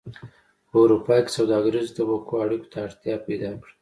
[0.69, 3.69] په اروپا کې سوداګریزو طبقو اړیکو ته اړتیا پیدا کړه